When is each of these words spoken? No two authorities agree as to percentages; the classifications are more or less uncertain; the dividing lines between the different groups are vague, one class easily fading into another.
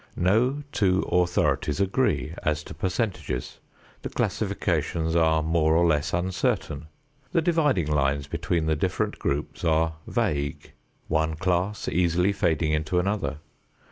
No 0.17 0.63
two 0.71 1.03
authorities 1.03 1.79
agree 1.79 2.33
as 2.41 2.63
to 2.63 2.73
percentages; 2.73 3.59
the 4.01 4.09
classifications 4.09 5.15
are 5.15 5.43
more 5.43 5.75
or 5.75 5.85
less 5.85 6.11
uncertain; 6.11 6.87
the 7.33 7.41
dividing 7.43 7.85
lines 7.85 8.25
between 8.25 8.65
the 8.65 8.75
different 8.75 9.19
groups 9.19 9.63
are 9.63 9.97
vague, 10.07 10.71
one 11.07 11.35
class 11.35 11.87
easily 11.87 12.31
fading 12.33 12.71
into 12.73 12.97
another. 12.97 13.41